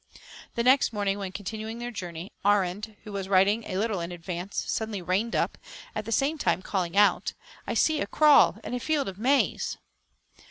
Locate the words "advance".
4.11-4.63